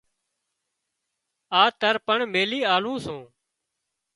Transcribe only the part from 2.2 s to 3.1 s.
ميلي آلوون